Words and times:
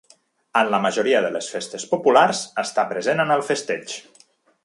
En 0.61 0.69
la 0.75 0.79
majoria 0.85 1.19
de 1.25 1.29
les 1.35 1.49
festes 1.57 1.85
populars 1.91 2.41
està 2.63 2.87
present 2.95 3.23
en 3.27 3.35
el 3.39 3.47
festeig. 3.51 3.97